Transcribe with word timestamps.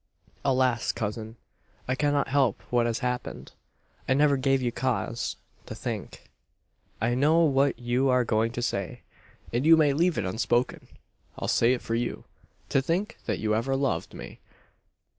"Alas, 0.43 0.91
cousin, 0.91 1.35
I 1.87 1.93
cannot 1.93 2.27
help 2.29 2.63
what 2.71 2.87
has 2.87 3.01
happened. 3.05 3.51
I 4.09 4.15
never 4.15 4.35
gave 4.35 4.59
you 4.59 4.71
cause, 4.71 5.35
to 5.67 5.75
think" 5.75 6.27
"I 6.99 7.13
know 7.13 7.41
what 7.41 7.77
you 7.77 8.09
are 8.09 8.23
going 8.25 8.51
to 8.53 8.63
say; 8.63 9.03
and 9.53 9.63
you 9.63 9.77
may 9.77 9.93
leave 9.93 10.17
it 10.17 10.25
unspoken. 10.25 10.87
I'll 11.37 11.47
say 11.47 11.73
it 11.73 11.83
for 11.83 11.93
you: 11.93 12.23
`to 12.71 12.83
think 12.83 13.19
that 13.27 13.37
you 13.37 13.53
ever 13.53 13.75
loved 13.75 14.15
me.' 14.15 14.39